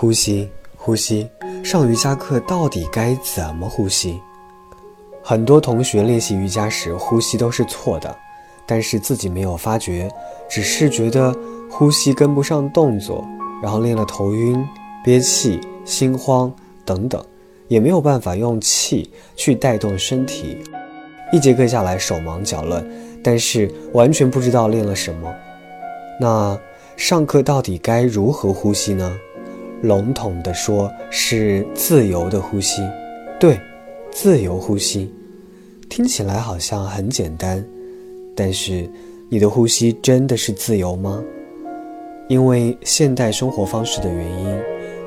[0.00, 0.48] 呼吸，
[0.78, 1.28] 呼吸。
[1.62, 4.18] 上瑜伽课到底该怎么呼吸？
[5.22, 8.16] 很多同学练习瑜伽时呼吸都是错的，
[8.64, 10.10] 但是自己没有发觉，
[10.48, 11.36] 只是觉得
[11.70, 13.22] 呼吸跟不上动作，
[13.62, 14.66] 然后练了头晕、
[15.04, 16.50] 憋气、心慌
[16.82, 17.22] 等等，
[17.68, 20.56] 也没有办法用气去带动身体。
[21.30, 22.82] 一节课下来手忙脚乱，
[23.22, 25.30] 但是完全不知道练了什么。
[26.18, 26.58] 那
[26.96, 29.14] 上课到底该如何呼吸呢？
[29.82, 32.82] 笼统的说，是自由的呼吸。
[33.38, 33.58] 对，
[34.10, 35.12] 自由呼吸，
[35.88, 37.64] 听起来好像很简单，
[38.36, 38.88] 但是
[39.28, 41.22] 你的呼吸真的是自由吗？
[42.28, 44.60] 因为现代生活方式的原因，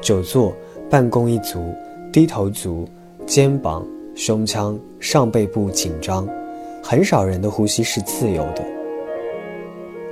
[0.00, 0.54] 久坐、
[0.88, 1.74] 办公一族、
[2.12, 2.88] 低头族、
[3.26, 6.28] 肩膀、胸腔、上背部紧张，
[6.82, 8.64] 很少人的呼吸是自由的。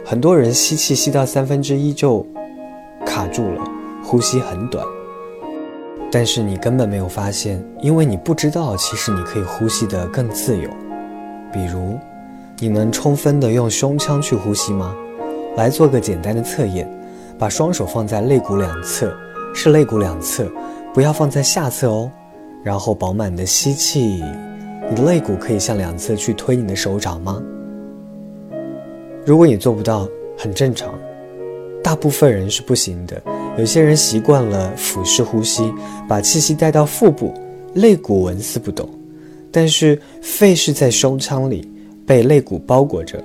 [0.05, 2.27] 很多人吸气吸到三分之一就
[3.07, 3.78] 卡住了。
[4.11, 4.83] 呼吸很短，
[6.11, 10.67] 但是你根本没有发现，因为你不知道，其实你可以呼吸得更自由。
[11.53, 11.99] 比如，
[12.59, 14.97] 你能充分的用胸腔去呼吸吗？
[15.57, 16.91] 来做个简单的测验，
[17.39, 19.15] 把双手放在肋骨两侧，
[19.55, 20.51] 是肋骨两侧，
[20.95, 22.11] 不要放在下侧哦。
[22.65, 24.25] 然后饱满的吸气，
[24.89, 27.43] 你的肋骨可以向两侧去推你的手掌吗？
[29.27, 30.95] 如果你做不到，很正常，
[31.85, 33.23] 大部分人是不行的。
[33.59, 35.75] 有些人习惯了腹式呼吸，
[36.09, 37.35] 把气息带到腹部，
[37.75, 38.89] 肋骨纹丝不动。
[39.51, 41.69] 但是肺是在胸腔里，
[42.07, 43.21] 被肋骨包裹着。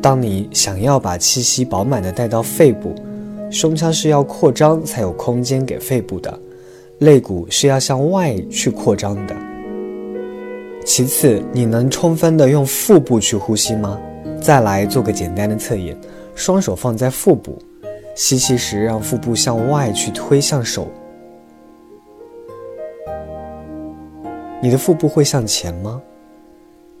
[0.00, 2.94] 当你想要把气息饱满的带到肺部，
[3.50, 6.40] 胸腔是要扩张才有空间给肺部的，
[7.00, 9.36] 肋骨是要向外去扩张的。
[10.82, 14.00] 其次，你能充分的用腹部去呼吸吗？
[14.40, 15.94] 再来做个简单的测验，
[16.34, 17.58] 双手放在腹部。
[18.14, 20.88] 吸气时，让腹部向外去推向手。
[24.62, 26.00] 你的腹部会向前吗？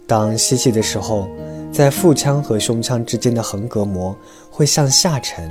[0.06, 1.26] 当吸气的时候，
[1.72, 4.14] 在腹腔和胸腔之间的横膈膜
[4.50, 5.50] 会向下沉，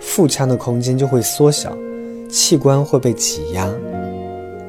[0.00, 1.76] 腹腔的空间就会缩小，
[2.30, 3.68] 器官会被挤压，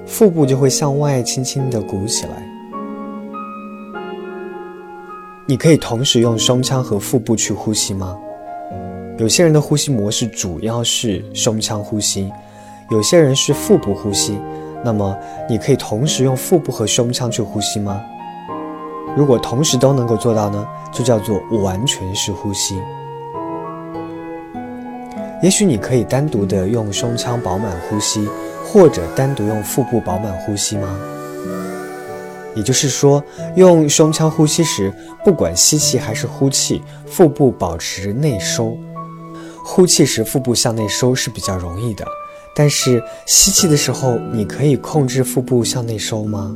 [0.06, 2.44] 腹部就会向外轻轻地鼓起来。
[5.46, 8.18] 你可以同时用胸腔和腹部去呼吸吗？
[9.17, 12.31] 有些人的呼吸模式主要是胸腔呼吸，
[12.91, 14.38] 有些人是腹部呼吸。
[14.85, 15.17] 那么，
[15.50, 18.00] 你可以同时用腹部和胸腔去呼吸吗？
[19.16, 22.75] 如果同时都能够做到呢，就叫做完全式呼吸。
[25.41, 28.29] 也许你可以单独的用胸腔饱满呼吸，
[28.63, 30.95] 或者单独用腹部饱满呼吸吗？
[32.55, 33.23] 也就是说，
[33.55, 34.94] 用胸腔呼吸时，
[35.25, 38.78] 不管吸气还是呼气，腹部保持内收。
[39.69, 42.07] 呼气时腹部向内收是比较容易的，
[42.55, 46.55] 但是吸气的时候，你可以控制腹部向内收吗？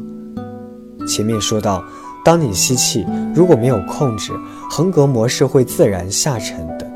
[1.06, 1.84] 前面说到，
[2.24, 3.06] 当你吸气，
[3.36, 4.32] 如果没有控制，
[4.70, 6.90] 横膈膜是会自然下沉的，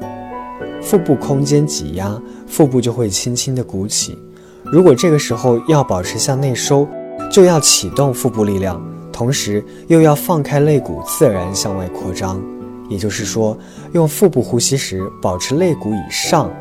[0.81, 4.17] 腹部空间挤压，腹部就会轻轻的鼓起。
[4.63, 6.87] 如果这个时候要保持向内收，
[7.29, 12.41] 就要启动腹部力量，同时又要放开肋骨自然向外扩张。
[12.90, 13.57] 也就是说，
[13.94, 16.51] 用腹部呼吸时，保持肋骨以上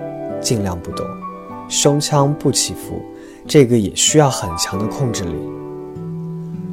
[0.41, 1.07] 尽量不动，
[1.69, 3.03] 胸腔不起伏，
[3.47, 5.35] 这个也需要很强的控制力。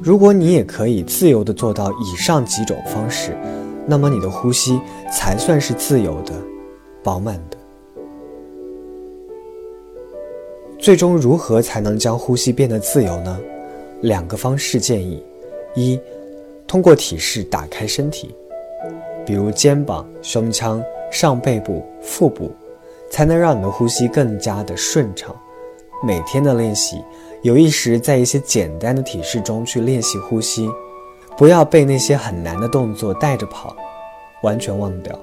[0.02, 3.38] 如果你也可以自由地做到以上几种方式，
[3.86, 4.80] 那么你的呼吸
[5.12, 6.34] 才算是自由的、
[7.04, 7.58] 饱满的。
[10.80, 13.40] 最终如何才能将呼吸变得自由呢？
[14.02, 15.24] 两个方式建议：
[15.76, 16.00] 一，
[16.66, 18.34] 通过体式打开身体。
[19.32, 22.52] 比如肩膀、胸腔、上背部、腹部，
[23.10, 25.34] 才能让你的呼吸更加的顺畅。
[26.04, 27.02] 每天的练习，
[27.42, 30.70] 有意识在一些简单的体式中去练习呼吸，
[31.38, 33.74] 不要被那些很难的动作带着跑，
[34.44, 35.18] 完全忘掉。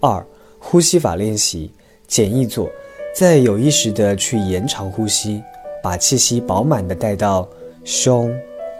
[0.00, 0.22] 二、
[0.58, 1.72] 呼吸法练习，
[2.06, 2.68] 简易做，
[3.14, 5.42] 在有意识的去延长呼吸，
[5.82, 7.48] 把气息饱满的带到
[7.82, 8.30] 胸、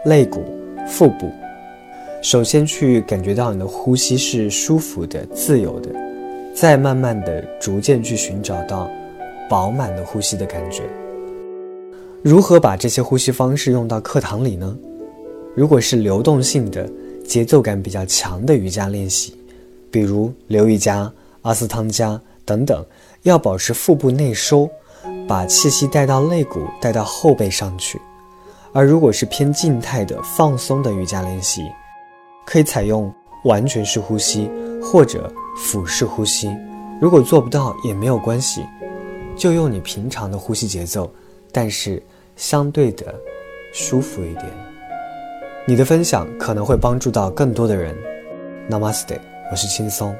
[0.03, 0.43] 肋骨、
[0.87, 1.27] 腹部。
[2.25, 5.91] 首先去感觉到你的呼吸是舒服的、自由的，
[6.55, 8.89] 再慢慢的、逐渐去寻找到
[9.47, 10.81] 饱满的呼吸的感觉。
[12.23, 14.75] 如何把这些呼吸方式用到课堂里呢？
[15.55, 16.89] 如果是流动性的、
[17.27, 19.35] 节奏感比较强的瑜伽练习，
[19.91, 21.13] 比如流瑜伽、
[21.43, 22.83] 阿斯汤加等等，
[23.21, 24.67] 要保持腹部内收，
[25.27, 28.01] 把气息带到肋骨、带到后背上去。
[28.73, 31.61] 而如果是偏静态的、放松的瑜伽练习，
[32.45, 33.13] 可以采用
[33.43, 34.49] 完全式呼吸
[34.81, 36.55] 或者俯式呼吸，
[37.01, 38.65] 如果做不到也没有关系，
[39.35, 41.11] 就用你平常的呼吸节奏，
[41.51, 42.01] 但是
[42.35, 43.13] 相对的
[43.73, 44.45] 舒服一点。
[45.67, 47.95] 你的分享可能会帮助到更多的人。
[48.69, 49.19] Namaste，
[49.51, 50.15] 我是轻松。